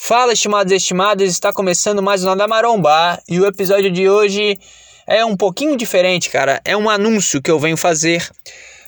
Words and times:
Fala, 0.00 0.32
estimados 0.32 0.72
e 0.72 0.76
estimadas, 0.76 1.28
está 1.28 1.52
começando 1.52 2.00
mais 2.00 2.22
um 2.22 2.28
Nada 2.28 2.46
Maromba 2.46 3.20
e 3.28 3.40
o 3.40 3.46
episódio 3.46 3.90
de 3.90 4.08
hoje 4.08 4.56
é 5.04 5.24
um 5.24 5.36
pouquinho 5.36 5.76
diferente, 5.76 6.30
cara. 6.30 6.62
É 6.64 6.76
um 6.76 6.88
anúncio 6.88 7.42
que 7.42 7.50
eu 7.50 7.58
venho 7.58 7.76
fazer 7.76 8.26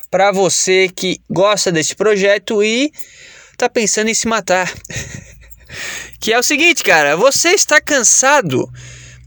para 0.08 0.30
você 0.30 0.88
que 0.88 1.20
gosta 1.28 1.72
desse 1.72 1.96
projeto 1.96 2.62
e 2.62 2.92
tá 3.58 3.68
pensando 3.68 4.08
em 4.08 4.14
se 4.14 4.28
matar. 4.28 4.72
que 6.22 6.32
é 6.32 6.38
o 6.38 6.44
seguinte, 6.44 6.84
cara, 6.84 7.16
você 7.16 7.50
está 7.50 7.80
cansado 7.80 8.70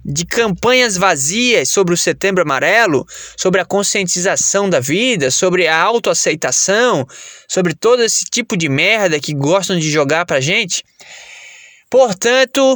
de 0.05 0.25
campanhas 0.25 0.95
vazias 0.95 1.69
sobre 1.69 1.93
o 1.93 1.97
Setembro 1.97 2.43
Amarelo, 2.43 3.05
sobre 3.37 3.59
a 3.59 3.65
conscientização 3.65 4.69
da 4.69 4.79
vida, 4.79 5.29
sobre 5.29 5.67
a 5.67 5.79
autoaceitação, 5.79 7.05
sobre 7.47 7.73
todo 7.73 8.01
esse 8.01 8.23
tipo 8.23 8.55
de 8.55 8.69
merda 8.69 9.19
que 9.19 9.33
gostam 9.33 9.77
de 9.77 9.91
jogar 9.91 10.25
pra 10.25 10.39
gente? 10.39 10.81
Portanto, 11.93 12.75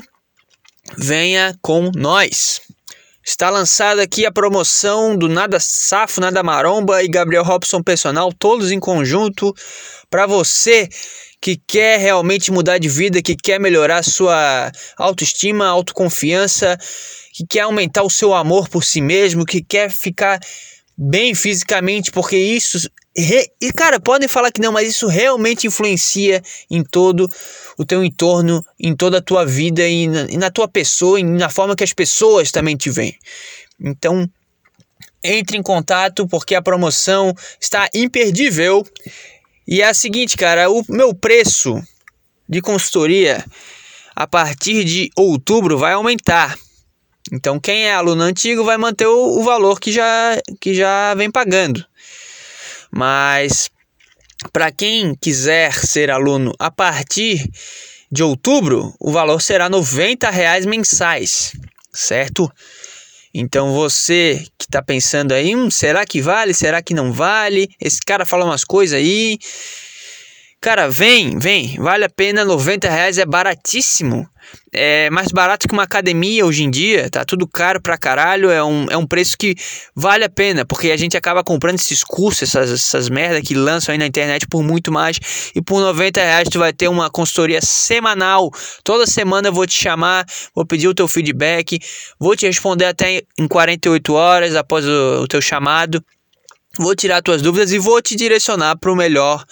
venha 0.95 1.57
com 1.59 1.89
nós. 1.95 2.61
Está 3.25 3.49
lançada 3.49 4.03
aqui 4.03 4.27
a 4.27 4.31
promoção 4.31 5.17
do 5.17 5.27
Nada 5.27 5.57
Safo, 5.59 6.21
Nada 6.21 6.43
Maromba 6.43 7.03
e 7.03 7.07
Gabriel 7.07 7.43
Robson 7.43 7.81
Personal, 7.81 8.31
todos 8.31 8.71
em 8.71 8.79
conjunto, 8.79 9.55
para 10.07 10.27
você 10.27 10.87
que 11.41 11.59
quer 11.67 11.99
realmente 11.99 12.51
mudar 12.51 12.77
de 12.77 12.87
vida, 12.87 13.19
que 13.19 13.35
quer 13.35 13.59
melhorar 13.59 14.03
sua 14.03 14.71
autoestima, 14.95 15.65
autoconfiança, 15.65 16.77
que 17.33 17.43
quer 17.47 17.61
aumentar 17.61 18.03
o 18.03 18.11
seu 18.11 18.35
amor 18.35 18.69
por 18.69 18.83
si 18.83 19.01
mesmo, 19.01 19.47
que 19.47 19.63
quer 19.63 19.89
ficar 19.89 20.39
bem 20.95 21.33
fisicamente, 21.33 22.11
porque 22.11 22.37
isso. 22.37 22.87
E 23.59 23.73
cara, 23.73 23.99
podem 23.99 24.27
falar 24.27 24.51
que 24.51 24.61
não, 24.61 24.71
mas 24.71 24.87
isso 24.87 25.07
realmente 25.07 25.65
influencia 25.65 26.39
em 26.69 26.83
todo 26.83 27.23
o 27.23 27.29
teu 27.85 28.03
entorno, 28.03 28.63
em 28.79 28.95
toda 28.95 29.19
a 29.19 29.21
tua 29.21 29.45
vida 29.45 29.87
e 29.87 30.07
na, 30.07 30.21
e 30.29 30.37
na 30.37 30.49
tua 30.49 30.67
pessoa, 30.67 31.19
e 31.19 31.23
na 31.23 31.49
forma 31.49 31.75
que 31.75 31.83
as 31.83 31.93
pessoas 31.93 32.51
também 32.51 32.75
te 32.75 32.89
veem. 32.89 33.17
Então, 33.79 34.27
entre 35.23 35.57
em 35.57 35.63
contato 35.63 36.27
porque 36.27 36.55
a 36.55 36.61
promoção 36.61 37.33
está 37.59 37.87
imperdível. 37.93 38.85
E 39.67 39.81
é 39.81 39.89
a 39.89 39.93
seguinte, 39.93 40.37
cara, 40.37 40.69
o 40.69 40.83
meu 40.89 41.13
preço 41.13 41.81
de 42.47 42.61
consultoria 42.61 43.43
a 44.15 44.25
partir 44.25 44.83
de 44.83 45.11
outubro 45.15 45.77
vai 45.77 45.93
aumentar. 45.93 46.57
Então, 47.31 47.59
quem 47.59 47.87
é 47.87 47.93
aluno 47.93 48.23
antigo 48.23 48.63
vai 48.63 48.77
manter 48.77 49.05
o, 49.05 49.39
o 49.39 49.43
valor 49.43 49.79
que 49.79 49.91
já, 49.91 50.41
que 50.61 50.73
já 50.73 51.13
vem 51.13 51.29
pagando. 51.29 51.85
Mas 52.89 53.69
para 54.51 54.71
quem 54.71 55.15
quiser 55.15 55.73
ser 55.73 56.11
aluno 56.11 56.53
a 56.59 56.69
partir 56.69 57.49
de 58.11 58.23
outubro, 58.23 58.93
o 58.99 59.11
valor 59.11 59.41
será 59.41 59.69
90 59.69 60.29
reais 60.29 60.65
mensais, 60.65 61.51
certo? 61.93 62.51
Então 63.33 63.73
você 63.73 64.45
que 64.57 64.65
está 64.65 64.81
pensando 64.81 65.33
aí, 65.33 65.55
hum, 65.55 65.69
será 65.69 66.05
que 66.05 66.21
vale? 66.21 66.53
Será 66.53 66.81
que 66.81 66.93
não 66.93 67.11
vale? 67.11 67.69
Esse 67.79 67.99
cara 68.01 68.25
fala 68.25 68.45
umas 68.45 68.63
coisas 68.63 68.97
aí. 68.97 69.37
Cara, 70.59 70.89
vem, 70.89 71.37
vem, 71.37 71.77
vale 71.77 72.03
a 72.03 72.09
pena, 72.09 72.43
90 72.43 72.89
reais 72.89 73.19
é 73.19 73.25
baratíssimo. 73.25 74.27
É 74.73 75.07
mais 75.11 75.27
barato 75.31 75.67
que 75.67 75.73
uma 75.73 75.83
academia 75.83 76.43
hoje 76.43 76.63
em 76.63 76.71
dia, 76.71 77.09
tá 77.11 77.23
tudo 77.23 77.47
caro 77.47 77.79
pra 77.79 77.95
caralho, 77.95 78.49
é 78.49 78.63
um, 78.63 78.87
é 78.89 78.97
um 78.97 79.05
preço 79.05 79.37
que 79.37 79.53
vale 79.95 80.23
a 80.23 80.29
pena, 80.29 80.65
porque 80.65 80.89
a 80.89 80.97
gente 80.97 81.15
acaba 81.15 81.43
comprando 81.43 81.75
esses 81.75 82.03
cursos, 82.03 82.49
essas, 82.49 82.71
essas 82.71 83.07
merda 83.07 83.39
que 83.39 83.53
lançam 83.53 83.93
aí 83.93 83.99
na 83.99 84.07
internet 84.07 84.47
por 84.47 84.63
muito 84.63 84.91
mais, 84.91 85.19
e 85.53 85.61
por 85.61 85.79
90 85.79 86.19
reais 86.19 86.49
tu 86.49 86.57
vai 86.57 86.73
ter 86.73 86.87
uma 86.87 87.09
consultoria 87.09 87.59
semanal, 87.61 88.49
toda 88.83 89.05
semana 89.05 89.49
eu 89.49 89.53
vou 89.53 89.67
te 89.67 89.79
chamar, 89.79 90.25
vou 90.55 90.65
pedir 90.65 90.87
o 90.87 90.95
teu 90.95 91.07
feedback, 91.07 91.77
vou 92.19 92.35
te 92.35 92.47
responder 92.47 92.85
até 92.85 93.21
em 93.37 93.47
48 93.47 94.11
horas 94.11 94.55
após 94.55 94.85
o, 94.85 95.21
o 95.21 95.27
teu 95.27 95.41
chamado, 95.41 96.03
vou 96.79 96.95
tirar 96.95 97.21
tuas 97.21 97.43
dúvidas 97.43 97.71
e 97.71 97.77
vou 97.77 98.01
te 98.01 98.15
direcionar 98.15 98.75
para 98.77 98.91
o 98.91 98.95
melhor 98.95 99.45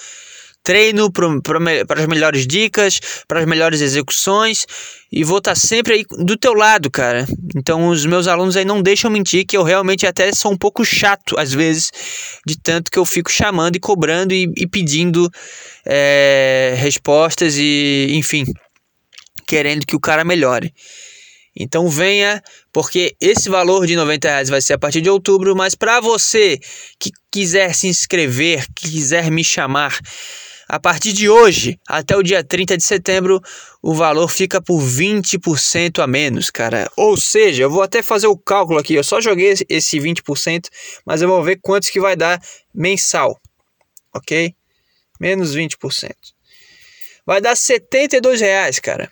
treino, 0.66 1.12
para 1.12 2.02
as 2.02 2.08
melhores 2.08 2.48
dicas, 2.48 3.00
para 3.28 3.40
as 3.40 3.46
melhores 3.46 3.82
execuções 3.82 4.66
e 5.12 5.24
vou 5.24 5.38
estar 5.38 5.52
tá 5.52 5.56
sempre 5.56 5.94
aí 5.94 6.06
do 6.26 6.36
teu 6.36 6.54
lado, 6.54 6.90
cara. 6.90 7.26
Então 7.56 7.88
os 7.88 8.06
meus 8.06 8.28
alunos 8.28 8.58
aí 8.58 8.66
não 8.66 8.82
deixam 8.82 9.12
mentir 9.12 9.46
que 9.46 9.56
eu 9.56 9.62
realmente 9.62 10.08
até 10.08 10.34
sou 10.34 10.52
um 10.52 10.58
pouco 10.58 10.84
chato 10.84 11.40
às 11.40 11.54
vezes, 11.54 11.92
de 12.46 12.58
tanto 12.58 12.92
que 12.92 12.98
eu 12.98 13.06
fico 13.06 13.32
chamando 13.32 13.76
e 13.76 13.80
cobrando 13.80 14.34
e, 14.34 14.52
e 14.58 14.66
pedindo 14.66 15.30
é, 15.86 16.74
respostas 16.78 17.56
e 17.58 18.08
enfim, 18.14 18.44
querendo 19.48 19.86
que 19.86 19.96
o 19.96 20.00
cara 20.00 20.24
melhore. 20.24 20.74
Então 21.58 21.88
venha, 21.88 22.44
porque 22.74 23.16
esse 23.22 23.48
valor 23.50 23.88
de 23.88 23.96
90 23.96 24.28
reais 24.28 24.50
vai 24.50 24.62
ser 24.62 24.74
a 24.74 24.78
partir 24.78 25.00
de 25.00 25.10
outubro, 25.10 25.56
mas 25.56 25.76
para 25.76 26.02
você 26.02 26.60
que 27.00 27.12
quiser 27.32 27.74
se 27.74 27.88
inscrever, 27.88 28.66
que 28.76 28.90
quiser 28.92 29.32
me 29.32 29.44
chamar, 29.44 29.98
a 30.68 30.80
partir 30.80 31.14
de 31.14 31.30
hoje, 31.30 31.80
até 31.88 32.18
o 32.18 32.24
dia 32.24 32.44
30 32.44 32.78
de 32.78 32.84
setembro, 32.84 33.40
o 33.82 33.94
valor 33.94 34.28
fica 34.30 34.62
por 34.62 34.82
20% 34.82 36.02
a 36.02 36.08
menos, 36.08 36.50
cara. 36.50 36.90
Ou 36.98 37.16
seja, 37.16 37.64
eu 37.64 37.70
vou 37.70 37.84
até 37.84 38.02
fazer 38.02 38.28
o 38.28 38.38
cálculo 38.38 38.80
aqui, 38.80 38.96
eu 38.96 39.04
só 39.04 39.22
joguei 39.22 39.54
esse 39.70 40.00
20%, 40.00 40.68
mas 41.06 41.22
eu 41.22 41.28
vou 41.28 41.44
ver 41.44 41.60
quantos 41.62 41.90
que 41.90 42.00
vai 42.00 42.16
dar 42.16 42.42
mensal. 42.74 43.40
OK? 44.14 44.56
Menos 45.20 45.56
20%. 45.56 46.12
Vai 47.26 47.42
dar 47.42 47.56
72 47.56 48.42
reais, 48.42 48.80
cara. 48.80 49.12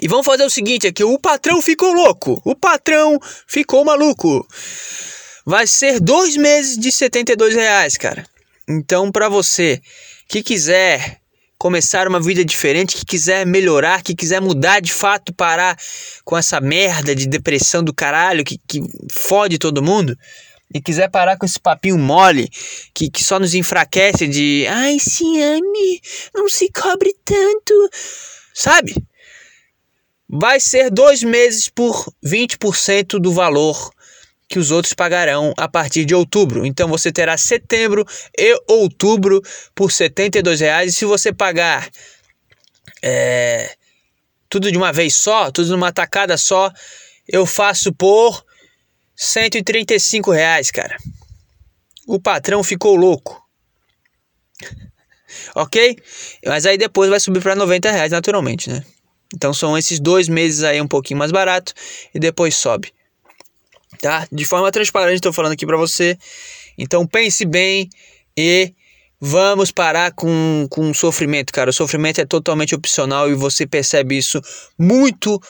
E 0.00 0.08
vamos 0.08 0.26
fazer 0.26 0.44
o 0.44 0.50
seguinte 0.50 0.86
aqui, 0.86 1.04
o 1.04 1.18
patrão 1.18 1.62
ficou 1.62 1.92
louco, 1.92 2.40
o 2.44 2.54
patrão 2.54 3.18
ficou 3.46 3.84
maluco. 3.84 4.46
Vai 5.46 5.66
ser 5.66 6.00
dois 6.00 6.36
meses 6.36 6.78
de 6.78 6.90
72 6.90 7.54
reais, 7.54 7.96
cara. 7.96 8.26
Então, 8.68 9.12
para 9.12 9.28
você 9.28 9.80
que 10.28 10.42
quiser 10.42 11.20
começar 11.58 12.08
uma 12.08 12.20
vida 12.20 12.44
diferente, 12.44 12.96
que 12.96 13.04
quiser 13.04 13.46
melhorar, 13.46 14.02
que 14.02 14.14
quiser 14.14 14.40
mudar 14.40 14.80
de 14.80 14.92
fato, 14.92 15.32
parar 15.32 15.76
com 16.24 16.36
essa 16.36 16.60
merda 16.60 17.14
de 17.14 17.26
depressão 17.26 17.82
do 17.82 17.94
caralho 17.94 18.44
que, 18.44 18.58
que 18.66 18.80
fode 19.10 19.58
todo 19.58 19.82
mundo, 19.82 20.16
e 20.74 20.80
quiser 20.80 21.08
parar 21.08 21.38
com 21.38 21.46
esse 21.46 21.60
papinho 21.60 21.96
mole 21.96 22.50
que, 22.92 23.08
que 23.08 23.22
só 23.22 23.38
nos 23.38 23.54
enfraquece 23.54 24.26
de 24.26 24.66
ai, 24.68 24.98
se 24.98 25.24
ame, 25.40 26.00
não 26.34 26.48
se 26.48 26.70
cobre 26.70 27.14
tanto, 27.24 27.90
sabe? 28.52 28.94
Vai 30.28 30.58
ser 30.58 30.90
dois 30.90 31.22
meses 31.22 31.68
por 31.68 32.12
20% 32.24 33.20
do 33.20 33.32
valor 33.32 33.90
que 34.48 34.58
os 34.58 34.70
outros 34.70 34.94
pagarão 34.94 35.52
a 35.56 35.68
partir 35.68 36.04
de 36.04 36.14
outubro. 36.14 36.66
Então 36.66 36.88
você 36.88 37.10
terá 37.10 37.36
setembro 37.36 38.04
e 38.38 38.56
outubro 38.68 39.42
por 39.74 39.90
72 39.90 40.60
reais. 40.60 40.92
E 40.92 40.96
se 40.96 41.04
você 41.04 41.32
pagar 41.32 41.88
é, 43.02 43.74
tudo 44.48 44.70
de 44.70 44.78
uma 44.78 44.92
vez 44.92 45.16
só, 45.16 45.50
tudo 45.50 45.70
numa 45.70 45.92
tacada 45.92 46.36
só, 46.36 46.70
eu 47.26 47.46
faço 47.46 47.92
por 47.92 48.44
135 49.16 50.30
reais, 50.30 50.70
cara. 50.70 50.96
O 52.06 52.20
patrão 52.20 52.62
ficou 52.62 52.94
louco. 52.96 53.42
ok? 55.56 55.96
Mas 56.46 56.66
aí 56.66 56.76
depois 56.76 57.08
vai 57.08 57.18
subir 57.18 57.42
para 57.42 57.54
90 57.54 57.90
reais 57.90 58.12
naturalmente, 58.12 58.68
né? 58.70 58.84
Então 59.34 59.52
são 59.52 59.76
esses 59.76 59.98
dois 59.98 60.28
meses 60.28 60.62
aí 60.62 60.80
um 60.80 60.86
pouquinho 60.86 61.18
mais 61.18 61.32
barato 61.32 61.72
e 62.14 62.20
depois 62.20 62.54
sobe 62.54 62.93
tá? 64.00 64.26
De 64.30 64.44
forma 64.44 64.70
transparente 64.70 65.16
estou 65.16 65.32
falando 65.32 65.52
aqui 65.52 65.66
para 65.66 65.76
você. 65.76 66.16
Então 66.78 67.06
pense 67.06 67.44
bem 67.44 67.88
e 68.36 68.72
vamos 69.20 69.70
parar 69.70 70.12
com, 70.12 70.66
com 70.70 70.90
o 70.90 70.94
sofrimento, 70.94 71.52
cara. 71.52 71.70
O 71.70 71.72
sofrimento 71.72 72.20
é 72.20 72.24
totalmente 72.24 72.74
opcional 72.74 73.30
e 73.30 73.34
você 73.34 73.66
percebe 73.66 74.18
isso 74.18 74.40
muito 74.78 75.40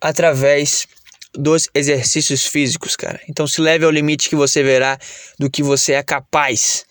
através 0.00 0.86
dos 1.32 1.68
exercícios 1.74 2.44
físicos, 2.44 2.96
cara. 2.96 3.20
Então 3.28 3.46
se 3.46 3.60
leve 3.60 3.84
ao 3.84 3.90
limite 3.90 4.28
que 4.28 4.36
você 4.36 4.62
verá 4.62 4.98
do 5.38 5.50
que 5.50 5.62
você 5.62 5.92
é 5.92 6.02
capaz. 6.02 6.84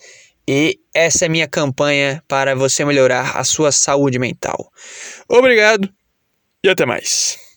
E 0.48 0.80
essa 0.94 1.26
é 1.26 1.28
minha 1.28 1.46
campanha 1.46 2.22
para 2.26 2.54
você 2.54 2.84
melhorar 2.84 3.36
a 3.36 3.44
sua 3.44 3.70
saúde 3.70 4.18
mental. 4.18 4.72
Obrigado 5.28 5.88
e 6.64 6.68
até 6.68 6.84
mais. 6.84 7.49